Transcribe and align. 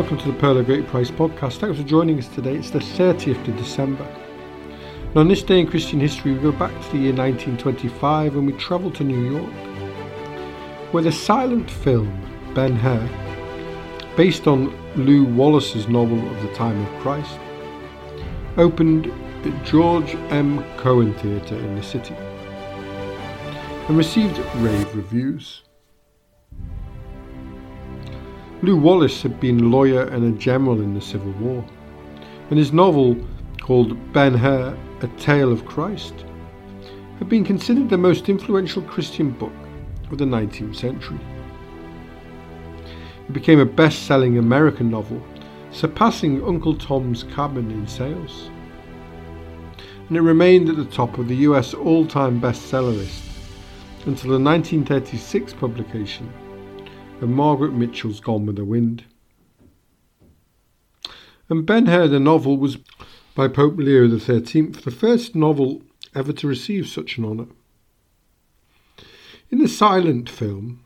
Welcome 0.00 0.16
to 0.16 0.32
the 0.32 0.38
Pearl 0.38 0.56
of 0.56 0.64
Great 0.64 0.86
Price 0.86 1.10
podcast. 1.10 1.58
Thanks 1.58 1.78
for 1.78 1.86
joining 1.86 2.18
us 2.18 2.26
today. 2.26 2.56
It's 2.56 2.70
the 2.70 2.78
30th 2.78 3.46
of 3.46 3.56
December. 3.58 4.04
And 5.08 5.16
on 5.18 5.28
this 5.28 5.42
day 5.42 5.60
in 5.60 5.66
Christian 5.66 6.00
history, 6.00 6.32
we 6.32 6.40
go 6.40 6.52
back 6.52 6.70
to 6.70 6.92
the 6.92 6.96
year 6.96 7.12
1925 7.12 8.34
and 8.34 8.46
we 8.46 8.54
travel 8.54 8.90
to 8.92 9.04
New 9.04 9.30
York, 9.30 9.52
where 10.90 11.02
the 11.02 11.12
silent 11.12 11.70
film 11.70 12.10
Ben 12.54 12.76
Hur, 12.76 13.06
based 14.16 14.46
on 14.46 14.74
Lew 14.96 15.26
Wallace's 15.26 15.86
novel 15.86 16.26
of 16.30 16.42
the 16.44 16.54
time 16.54 16.80
of 16.80 17.02
Christ, 17.02 17.38
opened 18.56 19.12
at 19.44 19.66
George 19.66 20.14
M. 20.30 20.64
Cohan 20.78 21.12
Theatre 21.16 21.58
in 21.58 21.74
the 21.74 21.82
city 21.82 22.14
and 23.86 23.98
received 23.98 24.38
rave 24.62 24.96
reviews. 24.96 25.60
Lew 28.62 28.76
Wallace 28.76 29.22
had 29.22 29.40
been 29.40 29.58
a 29.58 29.68
lawyer 29.68 30.02
and 30.02 30.22
a 30.22 30.38
general 30.38 30.82
in 30.82 30.92
the 30.92 31.00
Civil 31.00 31.32
War, 31.40 31.64
and 32.50 32.58
his 32.58 32.74
novel, 32.74 33.16
called 33.58 34.12
Ben 34.12 34.34
Hur, 34.34 34.76
A 35.00 35.06
Tale 35.16 35.50
of 35.50 35.64
Christ, 35.64 36.26
had 37.18 37.30
been 37.30 37.42
considered 37.42 37.88
the 37.88 37.96
most 37.96 38.28
influential 38.28 38.82
Christian 38.82 39.30
book 39.30 39.54
of 40.10 40.18
the 40.18 40.26
19th 40.26 40.76
century. 40.76 41.18
It 43.26 43.32
became 43.32 43.60
a 43.60 43.64
best 43.64 44.02
selling 44.02 44.36
American 44.36 44.90
novel, 44.90 45.22
surpassing 45.70 46.44
Uncle 46.44 46.76
Tom's 46.76 47.22
Cabin 47.22 47.70
in 47.70 47.86
sales. 47.86 48.50
And 50.08 50.18
it 50.18 50.22
remained 50.22 50.68
at 50.68 50.76
the 50.76 50.84
top 50.84 51.16
of 51.16 51.28
the 51.28 51.36
US 51.36 51.72
all 51.72 52.04
time 52.04 52.38
bestseller 52.38 52.94
list 52.94 53.22
until 54.04 54.32
the 54.32 54.44
1936 54.44 55.54
publication 55.54 56.30
of 57.20 57.28
Margaret 57.28 57.72
Mitchell's 57.72 58.20
Gone 58.20 58.46
with 58.46 58.56
the 58.56 58.64
Wind. 58.64 59.04
And 61.48 61.66
Ben 61.66 61.86
Hur, 61.86 62.08
the 62.08 62.20
novel, 62.20 62.56
was 62.56 62.78
by 63.34 63.48
Pope 63.48 63.76
Leo 63.76 64.08
XIII 64.08 64.68
the 64.68 64.90
first 64.90 65.34
novel 65.34 65.82
ever 66.14 66.32
to 66.32 66.46
receive 66.46 66.88
such 66.88 67.18
an 67.18 67.24
honour. 67.24 67.46
In 69.50 69.58
the 69.58 69.68
silent 69.68 70.30
film, 70.30 70.82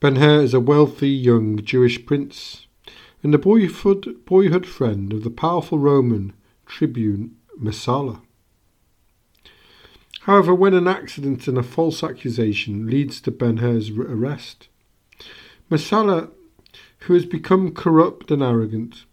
Ben 0.00 0.16
Hur 0.16 0.42
is 0.42 0.54
a 0.54 0.60
wealthy 0.60 1.10
young 1.10 1.62
Jewish 1.62 2.04
prince 2.04 2.66
and 3.22 3.32
the 3.32 3.38
boyhood, 3.38 4.24
boyhood 4.24 4.66
friend 4.66 5.12
of 5.12 5.22
the 5.22 5.30
powerful 5.30 5.78
Roman 5.78 6.32
tribune 6.66 7.36
Messala. 7.60 8.20
However, 10.22 10.54
when 10.54 10.74
an 10.74 10.88
accident 10.88 11.46
and 11.46 11.58
a 11.58 11.62
false 11.62 12.02
accusation 12.02 12.88
leads 12.88 13.20
to 13.20 13.30
Ben 13.30 13.58
Hur's 13.58 13.90
arrest, 13.90 14.68
Messala, 15.72 16.30
who 16.98 17.14
has 17.14 17.24
become 17.24 17.72
corrupt 17.72 18.30
and 18.30 18.42
arrogant, 18.42 19.06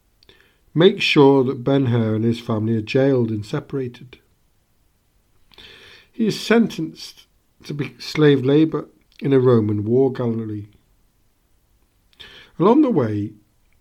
makes 0.73 1.05
sure 1.05 1.41
that 1.45 1.63
Ben 1.63 1.85
Hur 1.85 2.15
and 2.15 2.25
his 2.25 2.41
family 2.41 2.75
are 2.75 2.81
jailed 2.81 3.29
and 3.29 3.45
separated. 3.45 4.19
He 6.11 6.27
is 6.27 6.37
sentenced 6.37 7.27
to 7.63 7.73
be 7.73 7.95
slave 7.97 8.43
labour 8.43 8.89
in 9.21 9.31
a 9.31 9.39
Roman 9.39 9.85
war 9.85 10.11
gallery. 10.11 10.67
Along 12.59 12.81
the 12.81 12.91
way, 12.91 13.31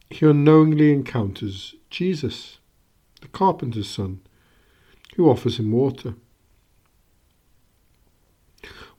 he 0.09 0.25
unknowingly 0.25 0.93
encounters 0.93 1.75
Jesus, 1.91 2.59
the 3.21 3.29
carpenter's 3.29 3.91
son, 3.91 4.21
who 5.17 5.29
offers 5.29 5.59
him 5.59 5.73
water. 5.73 6.15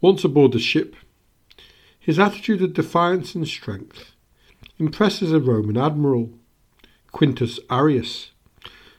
Once 0.02 0.26
aboard 0.26 0.52
the 0.52 0.60
ship, 0.60 0.98
his 2.10 2.18
attitude 2.18 2.60
of 2.64 2.74
defiance 2.74 3.36
and 3.36 3.48
strength 3.48 4.14
impresses 4.80 5.32
a 5.32 5.40
Roman 5.40 5.78
admiral, 5.78 6.32
Quintus 7.12 7.60
Arrius, 7.70 8.32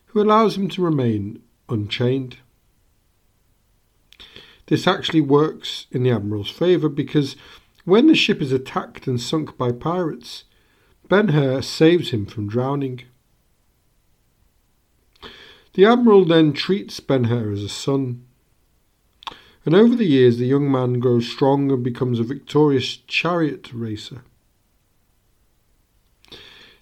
who 0.07 0.23
allows 0.23 0.57
him 0.57 0.69
to 0.69 0.81
remain 0.81 1.43
unchained. 1.69 2.37
This 4.67 4.87
actually 4.87 5.23
works 5.23 5.89
in 5.91 6.05
the 6.05 6.13
admiral's 6.13 6.53
favour 6.53 6.89
because 6.89 7.35
when 7.85 8.07
the 8.07 8.15
ship 8.15 8.41
is 8.41 8.53
attacked 8.53 9.09
and 9.09 9.21
sunk 9.21 9.59
by 9.59 9.73
pirates, 9.73 10.45
Ben 11.09 11.31
Hur 11.31 11.63
saves 11.63 12.11
him 12.11 12.27
from 12.27 12.47
drowning. 12.47 13.03
The 15.73 15.85
admiral 15.85 16.25
then 16.25 16.53
treats 16.53 17.01
Ben 17.01 17.25
Hur 17.25 17.51
as 17.51 17.65
a 17.65 17.69
son 17.69 18.25
and 19.65 19.75
over 19.75 19.95
the 19.95 20.07
years 20.07 20.39
the 20.39 20.47
young 20.47 20.71
man 20.71 21.01
grows 21.01 21.29
strong 21.29 21.71
and 21.71 21.83
becomes 21.83 22.19
a 22.19 22.25
victorious 22.25 22.97
chariot 23.07 23.71
racer. 23.73 24.23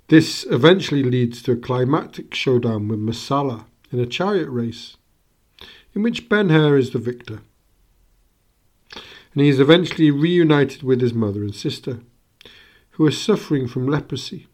This 0.08 0.46
eventually 0.48 1.02
leads 1.02 1.42
to 1.42 1.52
a 1.52 1.56
climactic 1.56 2.34
showdown 2.34 2.88
with 2.88 2.98
Messala 2.98 3.66
in 3.92 4.00
a 4.00 4.06
chariot 4.06 4.48
race, 4.48 4.96
in 5.94 6.02
which 6.02 6.28
Ben 6.28 6.48
Hur 6.48 6.78
is 6.78 6.90
the 6.90 6.98
victor. 6.98 7.40
And 8.92 9.42
he 9.42 9.48
is 9.48 9.60
eventually 9.60 10.10
reunited 10.10 10.82
with 10.82 11.02
his 11.02 11.12
mother 11.12 11.42
and 11.42 11.54
sister, 11.54 12.00
who 12.92 13.06
are 13.06 13.12
suffering 13.12 13.68
from 13.68 13.86
leprosy, 13.86 14.46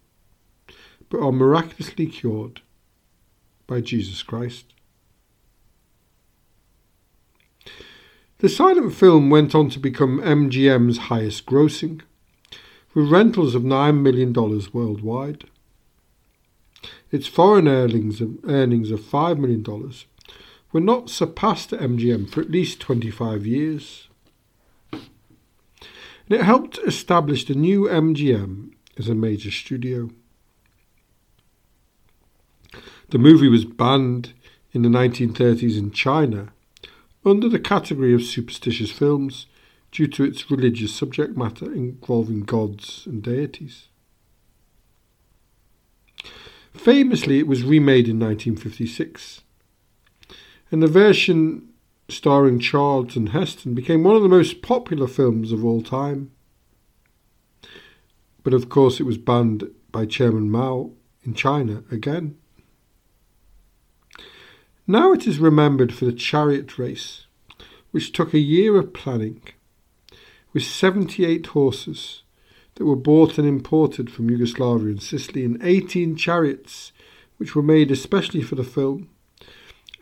but 1.09 1.21
are 1.21 1.33
miraculously 1.33 2.07
cured 2.07 2.61
by 3.69 3.81
Jesus 3.81 4.23
Christ. 4.23 4.74
The 8.45 8.51
silent 8.51 8.93
film 8.93 9.31
went 9.31 9.55
on 9.55 9.71
to 9.71 9.79
become 9.79 10.21
MGM's 10.21 11.09
highest 11.09 11.47
grossing, 11.47 12.03
with 12.93 13.11
rentals 13.11 13.55
of 13.55 13.63
$9 13.63 14.03
million 14.03 14.35
worldwide. 14.35 15.45
Its 17.11 17.27
foreign 17.27 17.67
earnings 17.67 18.21
of, 18.21 18.37
earnings 18.45 18.91
of 18.91 19.01
$5 19.01 19.39
million 19.39 19.65
were 20.73 20.81
not 20.83 21.09
surpassed 21.09 21.73
at 21.73 21.81
MGM 21.81 22.29
for 22.29 22.43
at 22.43 22.51
least 22.51 22.81
25 22.81 23.47
years. 23.47 24.09
And 24.93 25.03
it 26.29 26.43
helped 26.43 26.77
establish 26.87 27.47
the 27.47 27.55
new 27.55 27.85
MGM 27.85 28.75
as 28.99 29.09
a 29.09 29.15
major 29.15 29.51
studio. 29.51 30.11
The 33.09 33.19
movie 33.19 33.49
was 33.49 33.65
banned 33.65 34.35
in 34.73 34.83
the 34.83 34.91
1930s 34.91 35.79
in 35.79 35.93
China 35.93 36.53
under 37.25 37.49
the 37.49 37.59
category 37.59 38.15
of 38.15 38.23
superstitious 38.23 38.91
films 38.91 39.47
due 39.91 40.07
to 40.09 40.25
its 40.25 40.51
religious 40.51 40.95
subject 40.95 41.37
matter 41.37 41.73
involving 41.73 42.41
gods 42.41 43.07
and 43.07 43.23
deities. 43.23 43.89
Famously, 46.75 47.39
it 47.39 47.47
was 47.47 47.63
remade 47.63 48.09
in 48.09 48.19
1956, 48.19 49.43
and 50.71 50.83
the 50.83 50.89
version 50.89 51.69
starring 52.09 52.59
Charlton 52.59 53.29
Heston 53.29 53.75
became 53.75 54.03
one 54.03 54.17
of 54.17 54.23
the 54.23 54.29
most 54.29 54.61
popular 54.61 55.07
films 55.07 55.53
of 55.53 55.65
all 55.65 55.83
time. 55.83 56.33
But 58.43 58.53
of 58.53 58.69
course, 58.69 59.01
it 59.01 59.05
was 59.05 59.17
banned 59.17 59.71
by 59.91 60.05
Chairman 60.05 60.51
Mao 60.51 60.91
in 61.23 61.35
China 61.35 61.85
again. 61.91 62.37
Now 64.87 65.13
it 65.13 65.27
is 65.27 65.39
remembered 65.39 65.95
for 65.95 66.05
the 66.05 66.13
chariot 66.13 66.79
race, 66.79 67.27
which 67.91 68.13
took 68.13 68.35
a 68.35 68.39
year 68.39 68.77
of 68.77 68.93
planning, 68.93 69.41
with 70.53 70.63
78 70.63 71.47
horses 71.47 72.23
that 72.75 72.85
were 72.85 72.95
bought 72.95 73.39
and 73.39 73.49
imported 73.49 74.11
from 74.11 74.29
Yugoslavia 74.29 74.91
and 74.91 75.03
Sicily, 75.03 75.43
and 75.43 75.63
18 75.63 76.17
chariots 76.17 76.93
which 77.39 77.55
were 77.55 77.63
made 77.63 77.91
especially 77.91 78.43
for 78.43 78.57
the 78.57 78.65
film, 78.65 79.09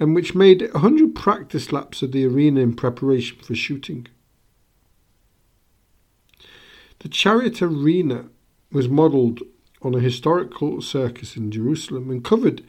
and 0.00 0.16
which 0.16 0.34
made 0.34 0.62
100 0.72 1.14
practice 1.14 1.70
laps 1.70 2.02
of 2.02 2.10
the 2.10 2.26
arena 2.26 2.60
in 2.60 2.74
preparation 2.74 3.38
for 3.38 3.54
shooting. 3.54 4.08
The 6.98 7.08
chariot 7.08 7.62
arena 7.62 8.30
was 8.72 8.88
modelled 8.88 9.42
on 9.80 9.94
a 9.94 10.00
historical 10.00 10.80
circus 10.82 11.36
in 11.36 11.52
Jerusalem 11.52 12.10
and 12.10 12.24
covered 12.24 12.64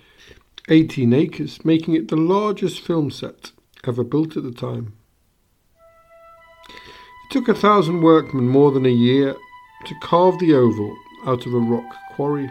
18 0.69 1.13
acres, 1.13 1.65
making 1.65 1.94
it 1.94 2.07
the 2.07 2.15
largest 2.15 2.80
film 2.80 3.12
set 3.12 3.51
ever 3.86 4.04
built 4.04 4.38
at 4.38 4.44
the 4.44 4.51
time. 4.51 4.94
It 6.69 7.31
took 7.31 7.50
a 7.50 7.54
thousand 7.54 8.01
workmen 8.01 8.48
more 8.48 8.71
than 8.71 8.86
a 8.86 8.89
year 8.89 9.36
to 9.86 9.95
carve 10.01 10.39
the 10.39 10.54
oval 10.54 10.95
out 11.25 11.45
of 11.45 11.54
a 11.54 11.60
rock 11.60 11.95
quarry, 12.12 12.50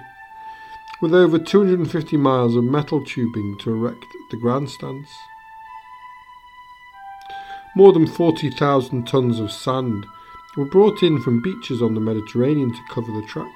with 1.01 1.15
over 1.15 1.39
250 1.39 2.17
miles 2.19 2.55
of 2.55 2.65
metal 2.65 3.03
tubing 3.05 3.57
to 3.61 3.71
erect 3.71 4.05
the 4.31 4.37
grandstands. 4.37 5.09
More 7.75 7.95
than 7.95 8.07
40,000 8.07 9.07
tons 9.07 9.41
of 9.41 9.51
sand 9.51 10.05
were 10.57 10.67
brought 10.67 11.03
in 11.03 11.19
from 11.23 11.41
beaches 11.41 11.81
on 11.81 11.95
the 11.95 12.01
Mediterranean 12.01 12.73
to 12.75 12.81
cover 12.91 13.11
the 13.11 13.27
track 13.27 13.53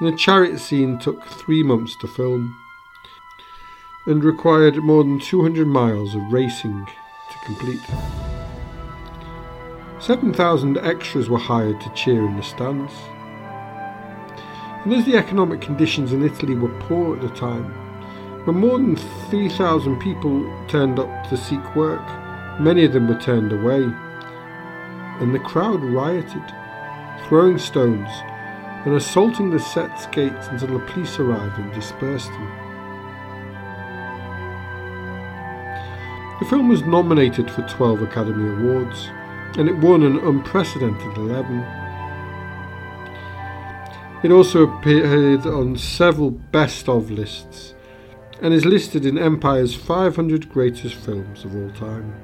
and 0.00 0.12
the 0.12 0.16
chariot 0.16 0.58
scene 0.58 0.98
took 0.98 1.24
three 1.24 1.62
months 1.62 1.94
to 1.96 2.08
film 2.08 2.56
and 4.06 4.24
required 4.24 4.76
more 4.76 5.04
than 5.04 5.20
200 5.20 5.66
miles 5.66 6.14
of 6.14 6.32
racing 6.32 6.86
to 6.86 7.38
complete. 7.44 7.80
7,000 10.00 10.78
extras 10.78 11.28
were 11.28 11.38
hired 11.38 11.78
to 11.82 11.92
cheer 11.92 12.24
in 12.24 12.34
the 12.36 12.42
stands. 12.42 12.92
And 14.84 14.94
as 14.94 15.04
the 15.04 15.16
economic 15.16 15.60
conditions 15.60 16.14
in 16.14 16.24
Italy 16.24 16.54
were 16.54 16.80
poor 16.80 17.14
at 17.16 17.20
the 17.20 17.28
time, 17.36 17.64
when 18.46 18.56
more 18.56 18.78
than 18.78 18.96
3,000 18.96 20.00
people 20.00 20.50
turned 20.68 20.98
up 20.98 21.28
to 21.28 21.36
seek 21.36 21.76
work, 21.76 22.00
many 22.58 22.86
of 22.86 22.94
them 22.94 23.06
were 23.06 23.20
turned 23.20 23.52
away, 23.52 23.82
and 25.20 25.34
the 25.34 25.38
crowd 25.40 25.84
rioted, 25.84 26.42
throwing 27.28 27.58
stones 27.58 28.08
and 28.84 28.94
assaulting 28.94 29.50
the 29.50 29.58
set's 29.58 30.06
gates 30.06 30.46
until 30.48 30.78
the 30.78 30.86
police 30.86 31.18
arrived 31.18 31.58
and 31.58 31.72
dispersed 31.72 32.30
them. 32.30 32.70
The 36.40 36.46
film 36.46 36.68
was 36.68 36.82
nominated 36.82 37.50
for 37.50 37.62
12 37.68 38.02
Academy 38.02 38.48
Awards, 38.48 39.10
and 39.58 39.68
it 39.68 39.76
won 39.76 40.02
an 40.02 40.18
unprecedented 40.18 41.16
11. 41.18 41.60
It 44.22 44.32
also 44.32 44.62
appeared 44.62 45.46
on 45.46 45.76
several 45.76 46.30
best 46.30 46.88
of 46.88 47.10
lists 47.10 47.74
and 48.40 48.54
is 48.54 48.64
listed 48.64 49.04
in 49.04 49.18
Empire's 49.18 49.74
500 49.74 50.48
greatest 50.48 50.94
films 50.94 51.44
of 51.44 51.54
all 51.54 51.70
time. 51.72 52.14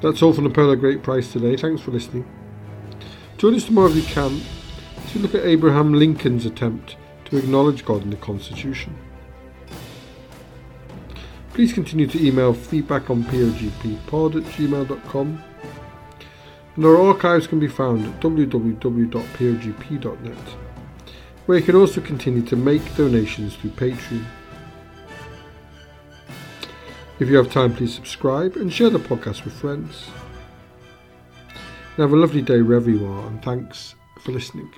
That's 0.00 0.22
all 0.22 0.32
from 0.32 0.44
the 0.44 0.50
Pearl 0.50 0.72
of 0.72 0.80
Great 0.80 1.02
Price 1.02 1.32
today. 1.32 1.56
Thanks 1.56 1.82
for 1.82 1.90
listening. 1.90 2.37
Join 3.38 3.54
us 3.54 3.64
tomorrow 3.64 3.88
if 3.88 3.94
you 3.94 4.02
can 4.02 4.40
to 5.12 5.18
look 5.20 5.32
at 5.32 5.44
Abraham 5.44 5.94
Lincoln's 5.94 6.44
attempt 6.44 6.96
to 7.26 7.36
acknowledge 7.36 7.84
God 7.84 8.02
in 8.02 8.10
the 8.10 8.16
Constitution. 8.16 8.98
Please 11.54 11.72
continue 11.72 12.08
to 12.08 12.20
email 12.20 12.52
feedback 12.52 13.10
on 13.10 13.22
pogppod 13.22 14.36
at 14.36 14.42
gmail.com 14.52 15.42
and 16.74 16.84
our 16.84 17.00
archives 17.00 17.46
can 17.46 17.60
be 17.60 17.68
found 17.68 18.04
at 18.04 18.20
www.pogp.net 18.20 19.18
where 21.46 21.58
you 21.58 21.64
can 21.64 21.76
also 21.76 22.00
continue 22.00 22.42
to 22.42 22.56
make 22.56 22.96
donations 22.96 23.54
through 23.54 23.70
Patreon. 23.70 24.24
If 27.20 27.28
you 27.28 27.36
have 27.36 27.52
time, 27.52 27.72
please 27.74 27.94
subscribe 27.94 28.56
and 28.56 28.72
share 28.72 28.90
the 28.90 28.98
podcast 28.98 29.44
with 29.44 29.54
friends. 29.54 30.08
Have 31.98 32.12
a 32.12 32.16
lovely 32.16 32.42
day 32.42 32.62
wherever 32.62 32.88
you 32.88 33.04
are, 33.08 33.26
and 33.26 33.42
thanks 33.42 33.96
for 34.20 34.30
listening. 34.30 34.72